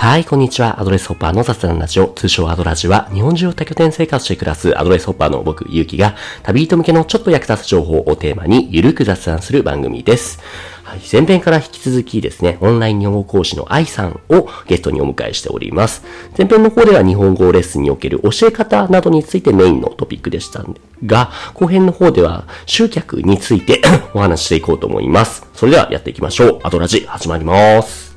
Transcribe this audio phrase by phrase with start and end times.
[0.00, 0.80] はい、こんにちは。
[0.80, 6.14] アドレスホッパーの雑談ラジオ、通称アドラジは、日本中を多拠点生活して暮らすアドレスホッパーの僕、ゆうきが、
[6.44, 10.38] 旅人向けのちょっと役立つ情報をテーマに、ゆるく雑談する番組です。
[10.84, 16.04] はい、前編から引き続きですね、オンライン日本語講師の愛さんをゲストにお迎えしております。
[16.38, 20.64] 前編の方では日本語レッスンにおける教え方などについてメインのトピックでした
[21.04, 23.82] が、後編の方では集客について
[24.14, 25.44] お話ししていこうと思います。
[25.54, 26.60] それではやっていきましょう。
[26.62, 28.07] アドラジ始まります。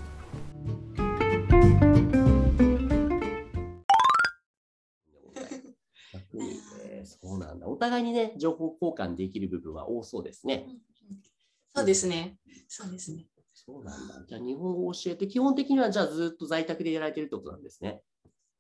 [7.52, 7.68] なんだ。
[7.68, 10.68] お互いにね、情報交換できる部分は多そうですね。
[11.76, 12.38] そうですね。
[12.68, 13.27] そうですね。
[13.54, 14.26] そうなんだ。
[14.27, 18.02] じゃあ日本語を教えて、基本的にはじゃあずっと在宅でやられてるってことなんですね。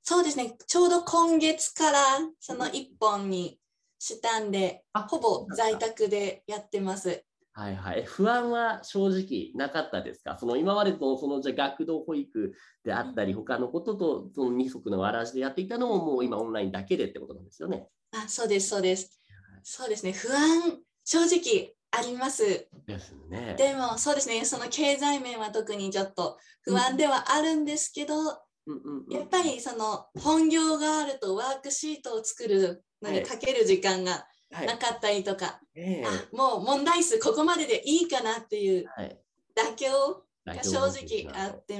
[0.03, 0.55] そうですね。
[0.67, 1.99] ちょうど今月から
[2.39, 3.59] その一本に
[3.99, 7.23] したんで、あほぼ在宅でやってます。
[7.53, 8.03] はいはい。
[8.05, 10.37] 不安は正直なかったですか？
[10.39, 12.53] その今までとそのじゃあ学童保育
[12.83, 17.89] であったり、他のこととその二足のわらじでやっていたのももう今オンラインだけでってことなんですよね。
[18.13, 19.19] あ、そうです、そうです。
[19.63, 20.13] そうですね。
[20.13, 22.67] 不安、正直あります。
[22.87, 23.55] ですね。
[23.57, 24.45] でも、そうですね。
[24.45, 34.67] その経済面は特にちょっと不安ではあるんですけど、うんうんうんやっぱりその本業があるとワークシートを作るのにかける時間がはい。
[34.67, 36.05] なかったりとか、ええ。
[36.05, 39.17] あもう問題数ここまででいいかなっていうはい。
[39.55, 40.79] 妥協が正
[41.25, 41.75] 直あっって、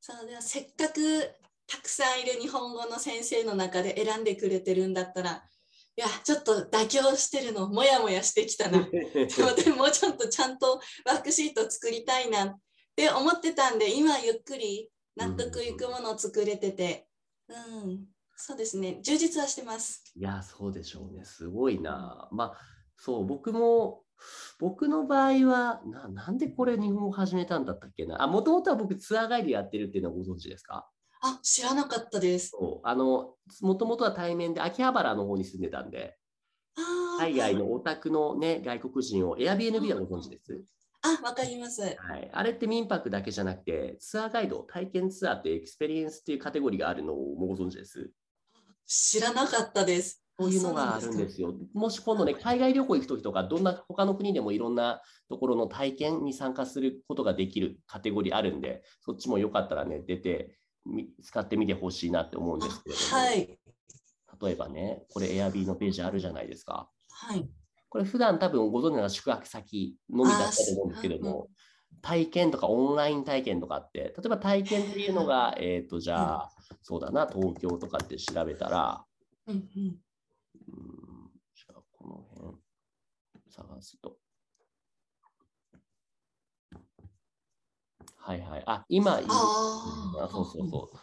[0.00, 1.00] そうでもせっかく
[1.66, 5.44] たくさんいる日本語の先生の中で選んでくれてるんだったら、
[5.96, 8.82] いや、ちょっと妥協してるの、もやもやしてきたな。
[8.90, 12.60] でも、でももうちょっとちゃんとワークシート作りたいなっ
[12.96, 17.06] て思ってたんで、今ゆっくり納得いくものを作れてて、
[17.48, 20.02] うん、そうですね、充実はしてます。
[20.16, 21.24] いや、そうでしょうね。
[21.24, 22.28] すごいな。
[22.32, 22.58] まあ、
[22.96, 24.02] そう、僕も、
[24.58, 28.22] 僕の場合はな、なんでこれ日本語始めたんだったっけな。
[28.22, 30.88] あ、もともとは僕ツアーガイドやってるっていうのはご存知ですか？
[31.20, 32.50] あ、知らなかったです。
[32.50, 32.86] そう。
[32.86, 36.16] あの、もともとは対面で秋葉原の方に住んでたんで、
[37.18, 40.64] 海外のオタクのね、外国人を Airbnb はご存知です？
[41.02, 41.82] あ、わかります。
[41.82, 42.30] はい。
[42.32, 48.10] あれって民泊だけじゃなくて、ツアーガイド、体験ツアーってエクスペリエンスっていうカテゴリーがあるのをもうご存知です？
[48.86, 50.24] 知らなかったです。
[50.36, 51.54] こういうのがあるんですよ。
[51.74, 60.56] もし今度ね、海外旅行行くときとか、どんな他の国でもいろんなところの体験に参加することができるカテゴリーあるんで、そっちもよかったらね、出て、
[60.86, 63.58] み使ってみてほしいなって思うんですけれども、はい。
[64.42, 66.90] 例えばね、これ Airb のページあるじゃないですか。
[67.10, 67.48] はい。
[67.88, 71.48] これ普段多分ご存知の宿泊先のみだったと思うんですけれども、
[72.02, 76.50] 体験とかオンライン体験とかって、例えば体験っていうのが、えっ、と、じゃあ、
[76.82, 79.04] そうだな、東京とかって調べたら、
[79.46, 79.98] うんうん。
[80.68, 82.58] うんじゃあ、この辺
[83.50, 84.16] 探すと。
[88.16, 88.62] はいはい。
[88.66, 90.98] あ、今、いあそうそうそう。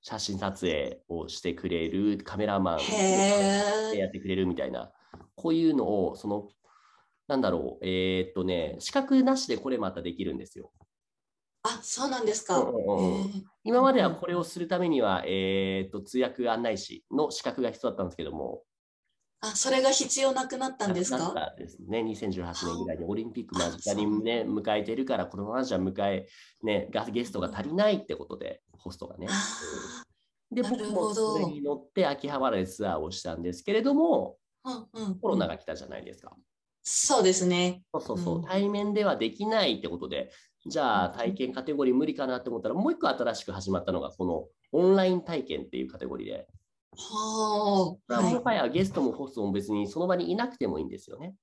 [0.00, 3.98] 写真撮影をしてくれるカメラマンへえ。
[3.98, 4.92] やってくれるみたいな、
[5.36, 6.48] こういうのを、その、
[7.28, 10.72] なんだろう、えーっとね、資格なしでこれまたできるんですよ。
[11.64, 12.64] あ、そうなんですか。
[13.64, 18.62] 今まではこれをするためには、えーっと、通訳案内士の資格が必要だったんですけども、
[19.44, 22.00] あ、それが必要なくなったんですなかったですね。
[22.00, 26.28] 2018年ぐらいにオリンピック間近にね、迎えてるから、このままじゃ迎え、
[26.62, 29.26] ね、ガゲストが足りないってことで、ホストがね。
[29.28, 30.04] あ
[30.52, 35.18] で、な僕もるほどそれに乗って秋葉原でツアーをしたんですけれども、ーうんうん。
[35.18, 36.36] コロナが来たじゃないですか。
[36.84, 37.82] そうですね。
[37.92, 40.30] そうそうそう、うん対面ではできないってことで、
[40.66, 46.46] じゃあうん体験カテゴリー無理かなって思ったら、もう一個新しく始まったのが、このオンライン体験っていうカテゴリーで、
[46.94, 48.20] はあ。
[48.20, 51.34] もはやゲストもホストも別にその場にいなくてもいいんですよね。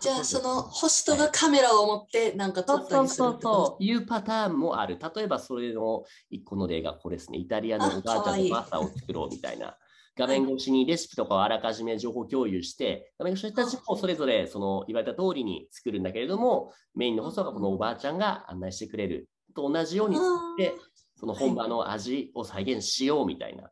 [0.00, 3.76] じゃあ、そのホストがカメラを持ってなんか撮ったりすると？
[3.80, 4.96] いうパターンもある。
[5.14, 7.38] 例えばそれの一個の例がこれですね。
[7.38, 9.76] イタリアのおばあちゃんのパスタを作ろうみたいな。
[10.18, 20.74] 画面越しにレシピとかをあらかじめ情報共有して、画面越しの人たちもそれぞれその言われた通りに作るんだけれども、メインのホストがこのおばあちゃんが案内してくれると同じように作って、
[21.14, 23.70] その本場の味を再現しようみたいな。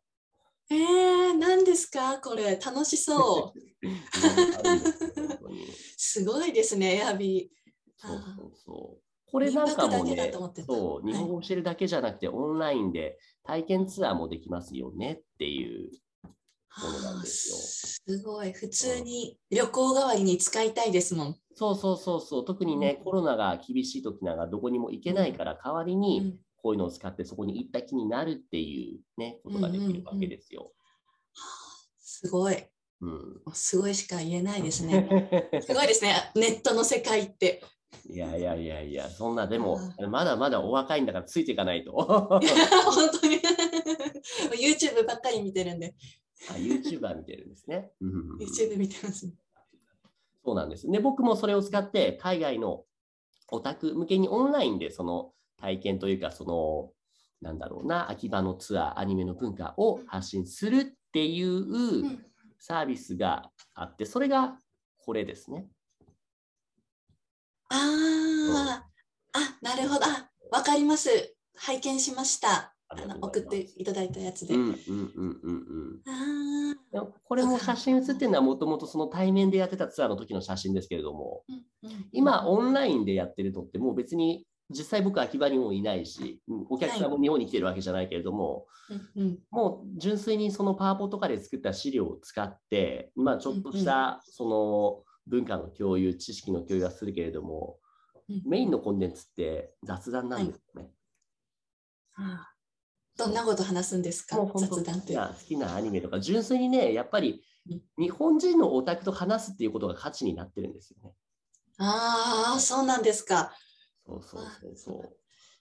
[0.71, 2.21] えー、何ですか？
[2.21, 3.59] これ、楽しそう。
[5.97, 7.57] すごいですね、エアビー。
[7.97, 9.03] そうそうそう。
[9.31, 15.91] これなんかもねだと思って、たそう、はい日本語を教えるだけじゃなくて、オンラインで体験ツアーもできますよねっていう。
[16.79, 18.53] そうなんですすごい。
[18.53, 21.37] 普通に旅行代わりに使いたいですもん。
[21.55, 22.45] そうそうそうそう。
[22.45, 30.73] 特にね、うんコロナが厳しい時なんかどこにも行けないから、代わりうにんこういうのを使ってそこに行った気になるっていうね、ことができるわけですよ。
[31.99, 32.57] すごい。
[33.01, 33.43] うん。
[33.55, 35.09] すごいしか言えないですね。
[35.65, 36.31] すごいですね。
[36.35, 37.63] ネットの世界って。
[38.11, 39.79] いやいやいやいや、そんな、でも、
[40.11, 41.93] まだまだお若いんだからついていかないと。
[41.97, 42.41] 本
[43.21, 43.37] 当に
[44.61, 45.95] YouTube ばっかり見てるんで。
[46.51, 47.93] あ、YouTuber 見てるんですね。
[48.01, 49.33] YouTube 見てます。
[50.45, 50.89] そうなんです。
[50.89, 52.85] で、僕もそれを使って、海外の
[53.51, 56.93] オタク向けにオンラインでその体験というか、その、
[57.41, 62.21] なんだろうな、秋葉のツアー、アニメの文化を発信するっていう
[62.59, 64.59] サービスがあって、それが
[64.99, 65.67] これですね。
[67.69, 68.87] ああ、
[69.33, 70.05] あ、なるほど。
[70.05, 71.35] あ、わかります。
[71.57, 72.76] 拝見しました。
[72.89, 74.55] あの送っていただいたやつで。
[74.55, 76.03] うんうんうんうんうん。
[76.07, 81.53] あでもこれも写真写ってるのはもともとその対面でやってたツアーの時の写真ですけれども、ー
[81.87, 82.09] うんうん。
[82.13, 88.67] 今オンラインでやってるとってもう別に実際僕秋葉にもいないし、うんお客さんも日本に来てるわけじゃないけれども、
[89.17, 89.39] うんうん。
[89.51, 97.79] もう純粋にそのパワポとかで作った資料を使って、まあちょっとしたその文化の共有、知識の共有はするけれども、
[98.29, 98.43] うん。
[98.47, 100.91] メインのコンテンツって雑談なんですよね。
[102.15, 102.56] あー
[103.17, 104.37] どんなこと話すんですか？
[104.57, 105.07] 雑談って。
[105.07, 111.13] 好きな好きなアニメとか、純粋にね、やっぱりうん日本人のオタクと話すっていうことが価値になってるんですよね。
[111.79, 113.53] ああ、そうなんですか。
[114.07, 115.17] そうそうそうそう。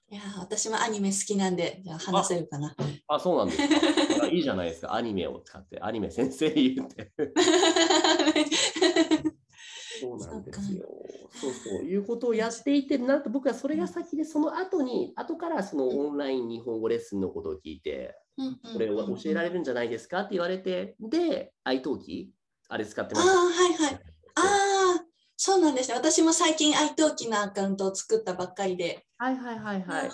[0.07, 2.75] いやー、私もアニメ好きなんで、じゃあ話せるかな。
[3.07, 3.67] あ、そうなんです
[4.19, 4.23] か。
[4.23, 4.93] あいいじゃないですか。
[4.93, 7.11] アニメを使って、アニメ先生言って。
[10.05, 10.87] そうなんですよ。
[11.31, 11.83] そうそう。
[11.83, 22.29] いうことをやっていて、なんと僕はそれが先で、その後に、後からそのオンライン日本語レッスンのことを聞いて、これを教えられるんじゃないですかって言われて、で、iTalki、
[22.69, 23.37] あれ使ってああ、ます。
[23.37, 23.93] はいはい。
[23.93, 24.41] あ
[24.99, 25.05] あ、
[25.37, 25.95] そうなんですね。
[25.95, 29.05] 私も最近 iTalki のアカウントを作ったばっかりで。
[29.17, 30.11] はいはいはいはい。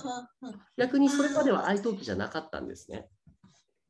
[0.78, 3.10] 逆にそれまでは iTalki じゃなかったんですね。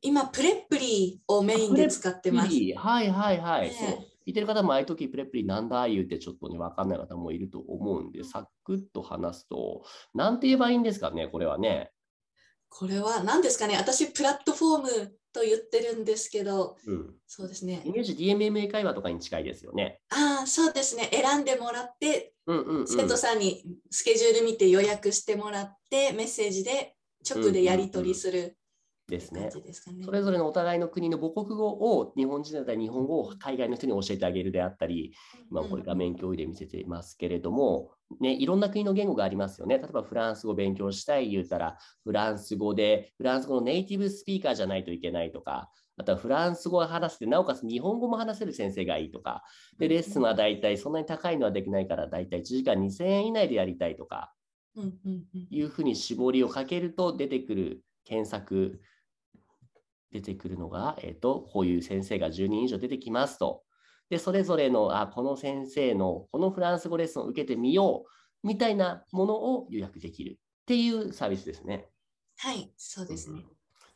[0.01, 2.55] 今、 Preply をメインで使ってます。
[2.75, 3.61] はいはいはい。
[3.63, 9.83] ねそう聞いてる方も、ああいう時 Preply なんだ言うてちょっとね、わかんない方もいると思うんで、サクッと話すと、
[10.13, 11.91] なんて言えばいいんですかね、これはね。
[12.69, 14.89] これは何ですかね私、プラットフォーム
[15.33, 17.15] と言ってるんですけど、うん。
[17.27, 17.91] そうですねイ。
[17.91, 19.99] メージ DMMA 会話とかに近いですよね。
[20.09, 21.09] ああ、そうですね。
[21.11, 22.87] 選んでもらって、うんうん、うん。
[22.87, 26.95] 生徒さんにスケジュール見て予約してもらって、メッセージで
[27.29, 28.57] 直でやり取りする
[29.11, 29.51] ですね。
[29.73, 30.03] すかね。
[30.03, 35.13] それぞれのお互いの国の母国語を日本人だったら日本語を海外の人に教えてあげるであったり、
[35.51, 39.77] まあ、これ画面共有で見せていますけれども、ね、いろんな国の言語がありますよね。
[39.77, 49.43] 例えばフランス語勉強したい言うたら、フランス語で、フランス語のネイティブスピーカーじゃないといけないとか、あとはフランス語を話せて、なおかつ日本語も話せる先生がいいとか、
[49.77, 54.33] で、レッスンは大体そんなに高いのはできないから、大体1時間2000円以内でやりたいとか、
[55.49, 58.81] いうふうに絞りをかけると出てくる検索、
[60.11, 63.63] 出てくるのが、えっ、と、こういう先生が10人以上出てきますと。
[64.09, 68.05] で、それぞれの、あ、この先生の、このフランス語レッスンを受けてみよ
[68.43, 70.35] う、みたいなものを予約できるっ
[70.65, 71.87] ていうサービスですね。
[72.37, 73.45] はい、そうですね。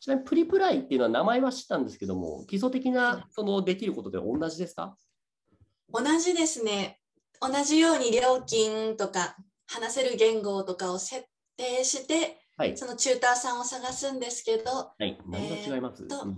[0.00, 4.96] ちなみにプリプライっていうのは名前は知ったんですけども、基礎的なそのできることで同じですか？
[5.92, 7.00] 同じですね。
[7.40, 9.36] 同じように料金とか
[9.66, 11.24] 話せる言語とかを設
[11.56, 12.76] 定して、はい。
[12.76, 15.18] そのチューターさんを探すんですけど、はい。
[15.26, 16.34] 何が違います、えー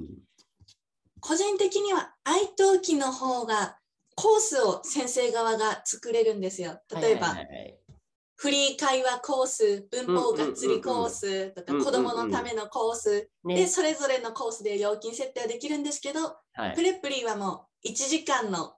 [1.20, 3.78] 個人的には iTalki の方が
[4.14, 6.80] コースを先生側が作れるんですよ。
[6.94, 7.36] 例えば、
[8.34, 18.74] フリー会話コース、文法がっつりコースとか、子供のためのコース、ねで、それぞれのコースで料金設定はできるんですけど、はいプレプリはもう1時間の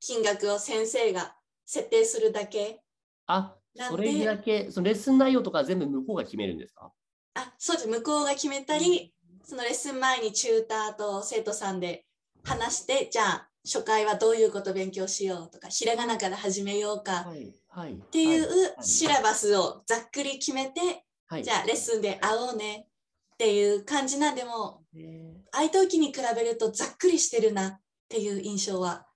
[0.00, 2.80] 金額を先生が設定するだけ。
[3.26, 6.92] あ、それだけ、そのレッスン内容とか全部向こうが決めるんですか？
[7.34, 7.88] あ、そうです。
[7.88, 9.14] 向こうが決めたり、
[9.44, 12.04] そのレッスン前にチューターと生徒さんで
[12.44, 17.20] 話して、じゃあ初回はどういうことを勉強しようとか、ひらがなから始めようか。
[17.20, 22.86] っっていうはいシラバスをざっくり決めて、はい、じゃあレッスンで会おうね
[23.34, 29.06] っていう感じなんでも、え愛登記に比べるとざっくりしてるなっていう印象は。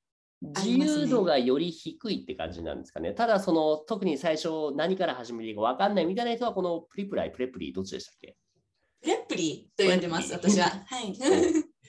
[0.45, 3.13] ー自由度がより低いって感じなんですかね。
[3.13, 8.37] ただ、その特に最初何から始めていいか分かんないみたいな人は、このプリプライ、プレプリ、どっちでしたっけ？
[9.01, 10.67] プレプリと呼んでます、私は。
[10.67, 11.17] はい。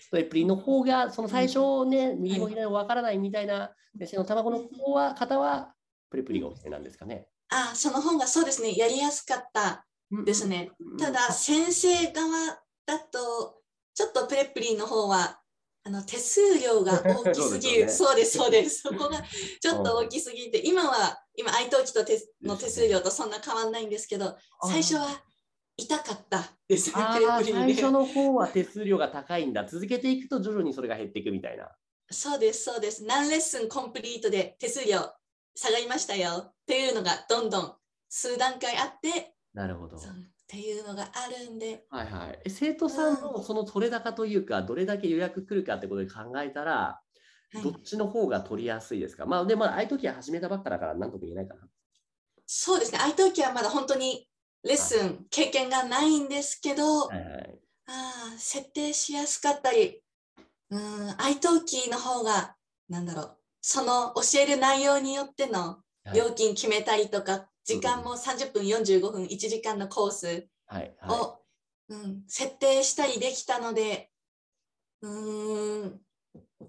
[0.09, 5.73] プレプリの方が、その最初ね、右も左も分からないみたいな、目線の卵の方は、方は、
[6.09, 7.27] プレプリがおすすめなんですかね。
[7.49, 9.85] あ、その方がそうですね、やりやすかった
[10.25, 10.71] ですね。
[10.79, 10.97] うん。
[10.97, 12.29] ただ、先生側
[12.85, 13.61] だと、
[13.93, 15.41] ちょっとプレプリの方は、
[15.87, 17.89] あの手数料が 大きすぎる。
[17.89, 18.81] そそうです、そうです。
[18.81, 19.23] そこが
[19.61, 25.23] ちょっと大きすぎて、今は、今、愛登記と手の手数料とそんな変わんないんですけど、最初は
[25.77, 26.93] 痛かったですね。
[26.93, 29.65] 最初の方は手数料が高いんだ。
[29.65, 31.71] 続けていくと徐々にそれが減っていくみたいな。
[32.11, 33.05] そうです、そうです。
[33.05, 34.99] 何レッスンコンプリートで手数料
[35.55, 37.77] 下がりましたよっていうのがどんどん
[38.09, 39.97] 数段階あってなるほど。
[40.47, 42.39] っていうのがあるんではいはい。
[42.45, 47.07] え生徒さんのその取れ高というか、どれだけ予約来るかってことで考えたら、はい
[47.63, 49.25] どっちの方が取りやすいですか？
[49.25, 51.61] まあ、でも、ああいう時は始めたばっかだから、なんとも言えないかな。
[52.45, 54.27] そうですね、愛登記はまだ本当に
[54.63, 57.59] レッスン、経験がないんですけど、はいはい。
[57.87, 60.01] あー設定しやすかったり、
[60.69, 60.79] うん、
[61.19, 62.57] 愛登記の方が、
[62.89, 70.47] なんだろう、その教える内容によってのはい料金決めたりとか、時間も30分、45分、1時間のコース。
[71.09, 71.39] を、
[71.89, 74.09] うん、設定したりできたので、
[75.01, 76.01] うーん、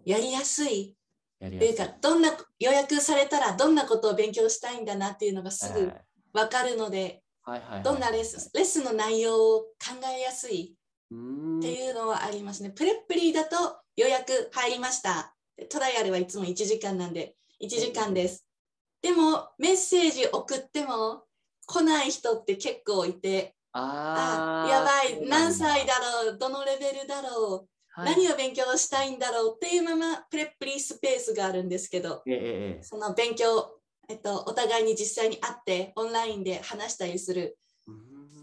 [0.04, 0.95] やりやすい
[1.40, 5.92] というかどんな予約されたらどんなことを勉強したいんだなっていうのがすぐ
[6.33, 7.83] わかるので、はいはいはい。
[7.83, 9.68] どんなレッスン、レッスンの内容を考
[10.16, 10.76] えやすい
[11.14, 12.71] っていうのはありますね。
[12.71, 15.35] Preply だと予約入りました。
[15.57, 18.48] でトライアルはいつも1時間なんで、1時間です。
[19.02, 21.25] でも、メッセージ送っても
[21.67, 28.14] 来ない人って結構いて、ああーやばい、何歳だろう、どのレベルだろう、はい。
[28.17, 33.78] 何を勉強したいんだろうっていうまま Preply Space があるんですけど、ええええその勉強、
[34.09, 37.59] えっと、お互いに実際に会ってオンラインで話したりする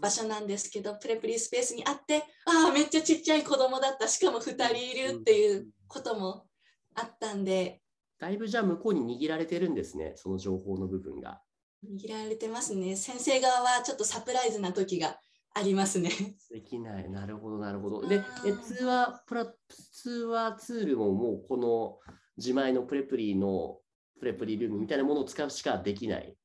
[0.00, 6.46] 場所なんですけど、プレプリスペースにあって、ああ、めっちゃちっちゃい子供だった、しかも2人いるっていうことも
[6.94, 7.80] あったんで、
[8.18, 11.40] だいぶじゃあ向こうに握られてるんですね、その情報の部分が。
[11.84, 12.96] 握られてますね。
[12.96, 15.18] 先生側はちょっとサプライズな時が
[15.54, 16.10] ありますね。
[16.50, 17.10] できない。
[17.10, 18.08] なるほど、なるほど。
[18.08, 18.22] で、
[18.64, 19.54] 通話プラ、
[19.92, 21.98] 通話ツールももうこの
[22.36, 23.78] 自前の Preply の
[24.18, 26.36] Preply ルームみたいなものを使うしかできない。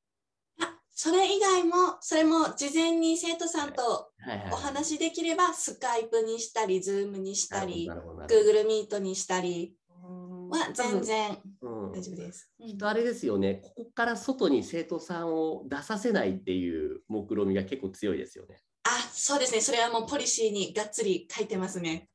[0.60, 4.12] あそれ以外も、それも事前に生徒さんと。
[4.52, 7.88] お話できれば、 Skype にしたり、 Zoom にしたり。
[7.88, 9.74] Google Meet にしたり
[10.58, 12.50] は全然うん大丈夫です。
[12.60, 18.60] うんきっとあれですよね、ここから外に生徒さんを出させないっていう目論みが結構強いですよね。
[18.84, 19.60] あ、そうですね。
[19.60, 22.08] それはもうポリシーにがっつり書いてますね。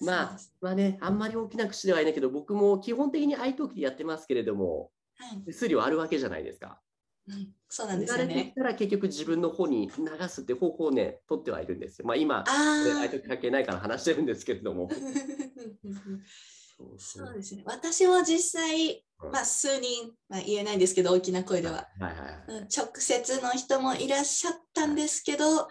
[0.00, 6.80] まあまあね、あんまり大きな口ではないけど、僕も基本的に iTalk でやってますけれども、はい手数料あるわけじゃないですか。
[7.28, 8.54] うん、そうなんですよね。
[8.56, 12.06] たら結局自分の方に流すって方法をね、取ってはいるんですよ。
[12.06, 14.88] まあ今、あ iTalk 関係ないから話してるんですけれども。
[16.80, 16.98] あ。
[16.98, 17.62] そうそうですね。
[17.66, 22.44] 私も実際、うんまあ、数人、まあ、言えないんですけど、大きな声では、はいはいはい。
[22.48, 25.66] うん直接の人もいらっしゃったんですけど、うん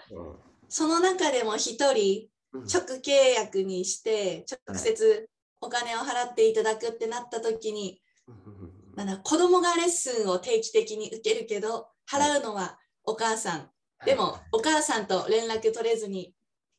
[0.72, 5.30] その中でも一人、うん直契約にして、直接
[5.62, 8.02] お金を払っていただくってなった時に、
[8.96, 13.70] なんだ子供がレッスンを定期的に受けるけど、払うのはお母さん。
[14.06, 16.34] でも、お母さんと連絡取れずに、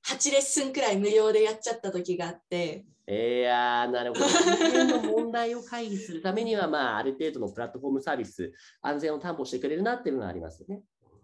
[0.07, 4.27] 8レッスンくらい無料でやっちゃった時があって、いやー、なるほど。
[4.27, 4.39] 人
[4.73, 8.53] 間の問題を回避するためには、まあ、ある程度のプラットフォームサービス、
[8.83, 10.83] 安全を担保してくれるなっていうのがありますよね。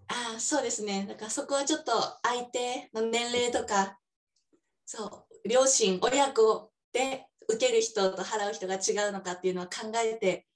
[0.09, 1.07] ああ、そうですね。
[1.09, 1.93] だからそこはちょっと
[2.25, 3.99] 相手の年齢とか、
[4.85, 10.49] そう、両親、親子で受ける人と払う人が違うのかっていうのは考えて、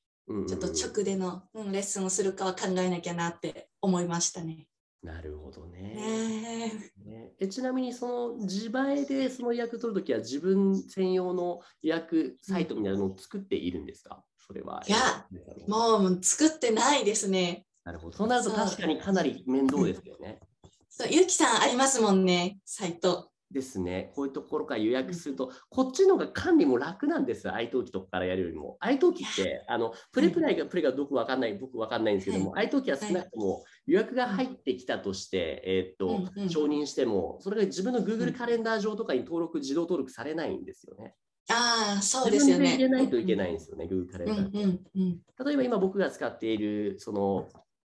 [0.48, 4.66] ちょっと直での、うん、レッスンをするかは考えなきゃなって思いましたね。
[5.02, 5.80] なるほどね。
[5.94, 6.72] ね
[7.04, 14.82] ねえちなみに、その自前でその予約取るときは、自分専用の予約サイトみたいなのを作っているんですか、それは。
[14.86, 15.26] いや
[15.66, 17.64] もう作ってないですね。
[17.84, 18.16] なるほど。
[18.18, 20.40] そうなると確かにかなり面倒ですよね。
[20.90, 23.29] そうゆきさんありますもんね、サイト。
[23.50, 24.12] ですね。
[24.14, 27.52] こういうところから予約すると、こっちの方が管理も楽なんですよ。
[27.54, 28.78] iTalki とかからやるよりも。
[28.80, 41.14] iTalki って、あの、プレプライがプレがどこわかんない、僕わかんないんですけども、iTalki は少なくとも予約が入ってきたとして、えーっと、うんうん承認しても、それが自分のう Google んカレンダー上とかに登録、自動登録されないんですよね。
[41.50, 42.64] ああ、そうで自すよね。
[42.64, 44.38] 分で入れないといけないんですよね、Google カレンダー。
[44.38, 45.20] うんうんうん。
[45.44, 47.48] 例えば今僕が使っている、その、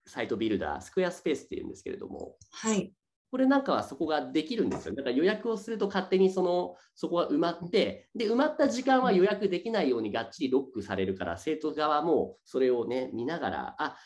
[0.05, 2.93] サイトビルダー、スクエアスペースっていうんですけれども、はい。
[3.29, 4.95] これなんかはそこができるんですよ。
[4.95, 13.97] だから予約をすると勝手にそのそこが埋まって、で、埋まった時間は予約できないようにがっちりロックされるから、生徒側もそれをね、見ながら、あ、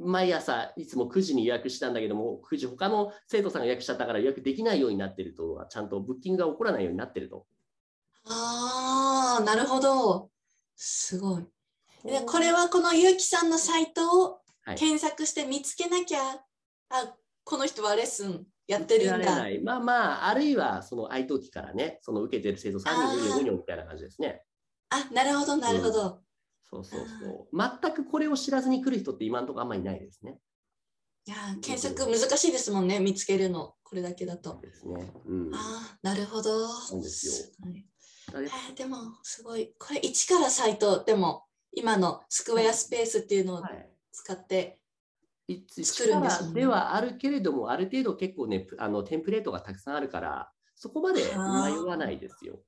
[0.00, 7.46] 毎朝いつも9時に予約したんだけども、9時他の生徒さんが予約しちゃったから予約できないようになってると、ちゃんとブッキングが起こらないようになってると。
[8.26, 10.30] ああ、なるほど。
[10.76, 11.46] すごい。
[12.04, 16.20] でこれはこのゆうきさんのサイトをはい検索して見つけなきゃ、
[16.90, 19.46] あこの人はレッスンやってるんだ。
[19.64, 24.42] まあまあ、あるいはその iTalki からね、その受けてる生徒3人、4人、5人みたいな感じですね。
[24.90, 26.20] あ、なるほど、なるほど。
[26.62, 27.80] そうそうそう。
[27.82, 30.38] 全くこれを知らずに来る人って今のところあんまりいないですね。
[31.26, 33.74] いやー、検索難しいですもんね、見つけるの。
[33.82, 34.60] これだけだと。
[34.62, 35.12] ですね。
[35.26, 35.54] うん。
[35.54, 36.68] ああ、なるほど。
[36.68, 37.84] そうですよすごい
[38.34, 39.74] えーでも、すごい。
[39.78, 44.81] これ、一からサイト、でも、今のスクエアスペースっていうのをはい使って一
[45.68, 46.52] 作るんですよね。
[46.52, 52.60] 力ではあるけれども、ある程度結構ね、プあのテンプレートがたくさんあるから、そこまで迷わないですよ。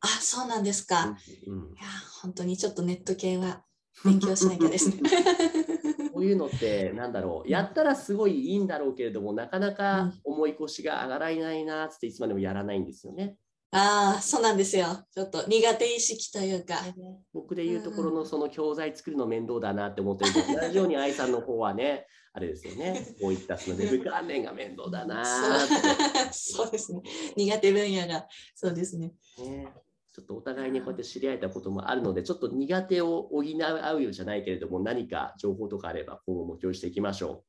[0.00, 1.16] あそうなんですか、
[1.46, 1.74] うんうん。
[1.74, 1.86] いや
[2.22, 3.64] 本当にちょっとネット系は
[4.04, 5.02] 勉強しなきゃですね。
[6.14, 13.36] こういうのって、なんだろう、やったらすごいいいんだろうけれども、なかなか重い腰が上がらないなって、いつまでもやらないんですよね。
[13.70, 15.04] ああそうなんですよ。
[15.12, 16.76] ちょっと苦手意識というか。
[17.34, 25.22] 僕で言うところのその教材作るの面倒だなって思ってるけど、同じように愛さんの方はね、あれですよね、こういったそのウェブ関連が面倒だな。
[26.32, 27.02] そうですね。
[27.36, 29.12] 苦手分野がそうですね。
[29.38, 29.68] ね、
[30.14, 37.44] ちょっとお互いにこうやって知り合えたこともあるので、ちょっと苦手を補う合うようじゃないけれども、何か情報とかあれば、今後も共有していきましょ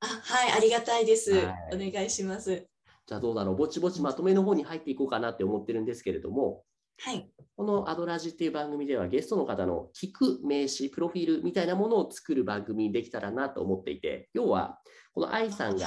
[0.00, 1.88] あはいありがたいです、はい。
[1.88, 2.52] お願いします。
[2.52, 2.68] う。
[3.06, 6.64] じゃあどうだろう、ぼちぼちまとめの方に入っていこうかなって思ってるんですけれども、
[6.98, 7.30] はい。
[7.56, 14.80] このアドラジっていう番組ではゲストの方の聞く名詞、プロフィールみたいなものを作る番組にできたらなと思っていて、要は、
[15.14, 15.86] この愛さんが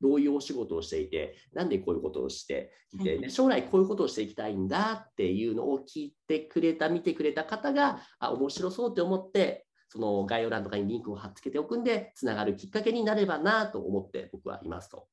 [0.00, 3.20] どういうお仕事をしていて、なんでこういうことをしていて、はい。
[3.20, 15.06] で将来こういうことをしていきたいんだっていうのを聞いてくれた、見てくれた方が、あ、面白そうって思って、その概要欄とかにリンクを貼っつけておくんで、つながるきっかけになればなと思って僕はいますと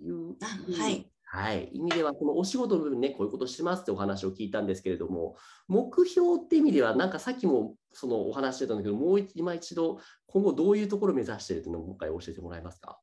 [0.00, 0.36] いう。
[0.42, 1.10] あはい。
[1.28, 5.36] はい、意味では、このお仕事の部分ね、こういうことしてますってお話を聞いたんですけれども、
[5.66, 13.00] 目標って意味では、なんかさっきもそのお話してたんだけど、もう一今一度、今後どういうところを目指しているというのをもう一回教えてもらえますか？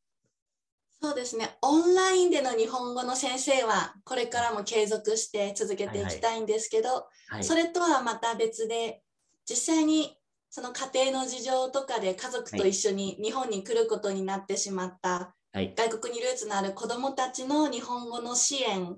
[1.01, 1.57] そうですね。
[1.62, 9.03] オンラインでの日本語の先生はこれからも継続して続けていきたいんですけど、はい、それとはまた別で
[9.45, 10.17] 実際に
[10.50, 18.98] その家庭の事情とかで家族と一緒に日本に来ることになってしまったはい、外国にルーツのある子どもたちの日本語の支援っ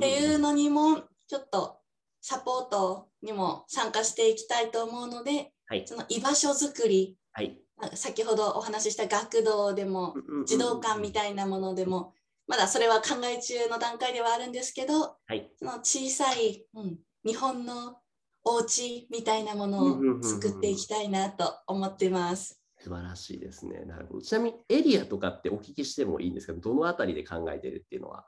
[0.00, 1.78] ていうのにもちょっと
[2.20, 10.14] サポートにも参加していきたいと思うのではい、その居場所づくりはい、あ先ほどお話しした学童でも
[10.46, 12.14] 児童館みいたいなものでも
[12.46, 17.98] まだそれは考え中の段階ではあるんですけどはい、その小さい、うん、日本の
[18.44, 22.57] お家みたいなものを作っていきたいなと思ってます。
[22.88, 23.84] 素晴らしいですね。
[23.86, 24.22] なるほど。
[24.22, 28.24] ちなみにエリアとかってお聞きしてもいいんですけど、どのあたりで考えてるっていうのは？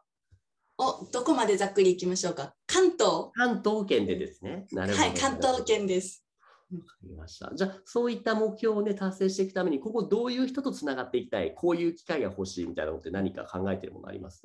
[0.76, 2.54] おどこまでざっくりいきましょうか？
[2.66, 4.66] 関東関東圏でですね。
[4.72, 5.02] なるほど。
[5.02, 6.26] はい、関東圏です。
[6.70, 7.52] わかりました。
[7.54, 14.42] じゃあ、そういった目標をね、達成していくために、ここどういう人とつながっていきたい、こういう機会が欲しいみたいなのって何か考えてるものあります？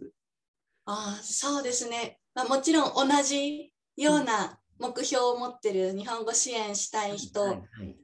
[0.86, 7.96] あそうですね、まあ、もちろん同じような目標を持ってる日本語支援したい人と、はいはい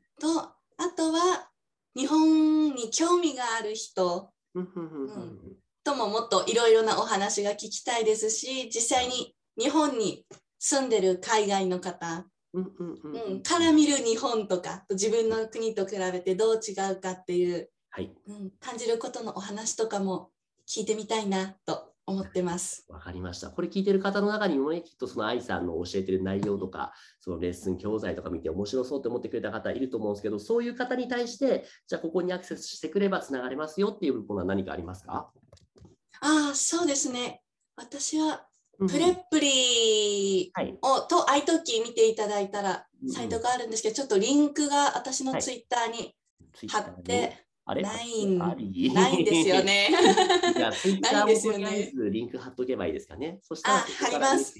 [0.77, 1.50] あとは
[1.95, 4.67] 日本に興味がある人うん
[5.83, 10.25] とももっといろいろなお話が聞きたいですし実際に日本に
[10.59, 18.11] 住んでる海外の方、うんうんから見る日本とか自分の国と比べてどう違うかっていう、はい。
[18.27, 20.29] うん、感じることのお話とかも
[20.67, 22.85] 聞いてみたいなと思ってます。
[22.89, 23.49] わかりました。
[23.49, 35.31] これ聞いてる方の中にもね、きっとその愛さんの教えてる内容とか、そのレッスン教材とか見て面白そうって思ってくれた方いると思うんですけど、そういう方に対して、じゃあここにアクセスしてくればつながれますよっていうものは何かありますか？
[36.21, 37.41] ああそうですね
[37.75, 38.45] 私は
[38.79, 40.77] うんプレップリはい。
[40.81, 46.15] をと iTalki 見ていただいたらうんサイトがあるんですけどちょっとリンクが私のはいツイッターに
[46.69, 48.91] 貼ってあれないんあり？
[48.93, 49.63] ないんですよ。
[49.63, 49.89] ね。
[50.57, 53.39] じゃあ、ツイッターもとりあえずリンク貼っとけばいいですかね。
[53.43, 54.55] そしたら貼ります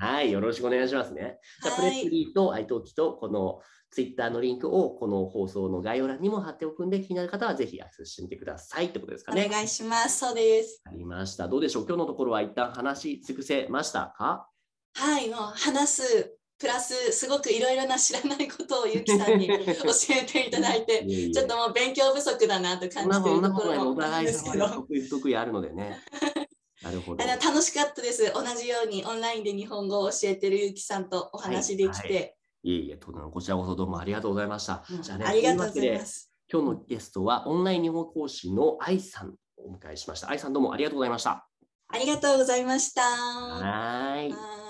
[0.00, 1.38] はい、よろしくお願いしますね。
[1.62, 9.48] じゃあ、プはいレスリーとアイトーキとこのツイッターのリンクをこの放送の概要欄にも貼っておくんで、気になる方はぜひアクセスしてみてくださいってことですかおね。
[9.48, 10.18] 願いします。
[10.18, 10.82] そうです。
[10.84, 11.48] ありました。
[11.48, 11.86] どうでしょう？
[11.86, 14.48] 今日のところは一旦話し尽くせましたか？
[14.96, 19.54] はい、もう話すプラスすごくいろいろな知らないことをゆきさんに教
[20.10, 24.68] えていただいて、 ちょっともう勉強不足だなと感じているところもあるんですけど。
[24.68, 26.00] 得意不得意あるのでね。
[26.82, 27.24] なるほど。
[27.24, 28.32] 楽しかったです。
[28.32, 34.84] 同じようにオンラインで日本語を教えてるゆきさんとお話できはいて、いえいえ、とこちらこそどうもありがとうございました。
[34.90, 36.30] うんじゃあね、ありがとうござといます。
[36.52, 40.30] 今日のゲストはオンライン日本語講師の愛さんをお迎えしました。
[40.30, 41.48] 愛さんどうもありがとうございました。
[41.88, 43.02] ありがとうございました。
[43.02, 44.63] はい。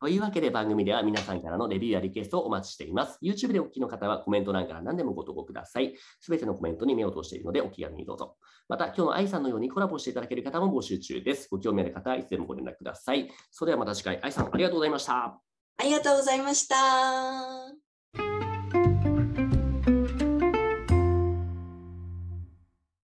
[0.00, 3.18] というわけで番組では皆さんからのレビューやリクエストをお待ちしています。
[3.22, 5.94] YouTube でお聞きの方はコメント欄から何でもご投稿ください。
[6.20, 8.36] すべてのコメントに目を通しているのでお気軽にどうぞ。
[8.68, 11.48] また今日の愛さんのようにコラボしていただける方も募集中です。
[11.50, 13.30] ご興味ある方はいつでもご連絡ください。
[13.50, 15.40] それではまた次回、愛さんありがとうございました。
[15.80, 18.47] ありがとうございました。